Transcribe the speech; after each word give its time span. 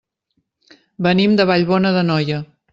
Venim 1.09 1.37
de 1.41 1.47
Vallbona 1.53 1.95
d'Anoia. 1.99 2.45